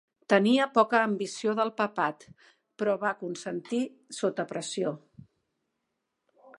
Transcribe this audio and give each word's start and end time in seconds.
Tenia 0.33 0.65
poca 0.77 1.01
ambició 1.07 1.53
del 1.59 1.71
papat, 1.83 2.25
però 2.81 2.97
va 3.05 3.13
consentir 3.21 3.83
sota 4.23 4.47
pressió. 4.55 4.97